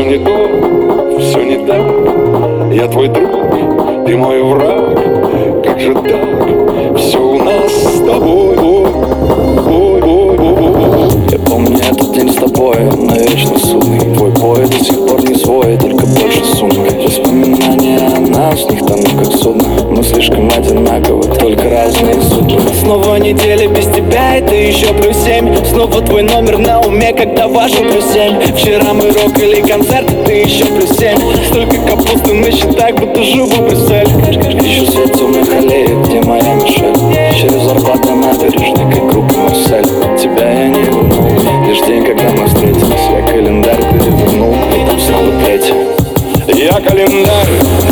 [0.00, 2.72] все не то, все не так.
[2.72, 3.30] Я твой друг,
[4.06, 4.96] ты мой враг.
[5.62, 6.96] Как же так?
[6.96, 8.56] Все у нас с тобой.
[8.56, 8.86] О,
[9.66, 11.30] о, о, о, о.
[11.30, 14.14] Я помню этот день с тобой, он навечно судный.
[14.14, 16.88] Твой бой до сих пор не свой, только больше суммы.
[17.04, 19.79] Воспоминания о нас, них там как судно
[20.30, 25.52] слишком одинаковы, только разные судьбы Снова неделя без тебя, и ты еще плюс семь.
[25.64, 28.40] Снова твой номер на уме, когда важен плюс семь.
[28.54, 31.18] Вчера мы рокали концерт, ты еще плюс семь.
[31.48, 34.08] Столько капусты на счетах, будто живу Брюссель.
[34.60, 36.94] Ищу свет темных аллей, где моя Мишель?
[37.34, 39.84] Через зарплату набережной, как группа Марсель.
[40.18, 45.44] Тебя я не вернул, лишь день, когда мы встретились Я календарь перевернул, и там снова
[45.44, 45.74] третий
[46.60, 47.89] Я календарь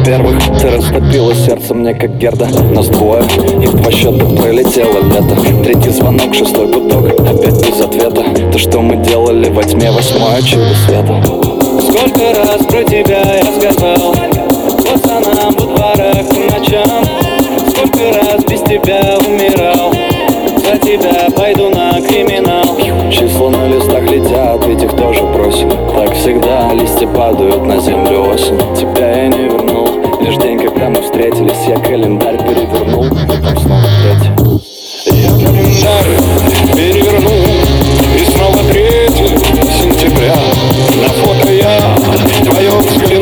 [0.00, 2.48] Во-первых, ты растопила сердце мне как Герда.
[2.74, 3.22] Нас двое,
[3.62, 5.36] и в два счета пролетело лето.
[5.62, 8.24] Третий звонок, шестой гудок, опять без ответа.
[8.50, 11.22] То, что мы делали во тьме, восьмое чудо света.
[11.82, 14.14] Сколько раз про тебя я сказал?
[14.78, 17.04] Пацанам в дворах по ночам.
[17.68, 19.92] Сколько раз без тебя умирал?
[20.64, 22.64] За тебя пойду на криминал.
[23.10, 28.56] Числа на листах летят, ведь их тоже бросим Так всегда листья падают на землю осень.
[28.76, 29.89] Тебя я не вернул,
[30.30, 31.66] помнишь день, когда мы встретились?
[31.66, 33.08] Я календарь перевернул, и
[33.60, 34.32] снова третий.
[35.06, 36.16] Я календарь
[36.74, 37.44] перевернул,
[38.16, 39.28] и снова третий
[39.80, 40.36] сентября.
[41.02, 41.96] На фото я
[42.44, 43.19] твое взгляд.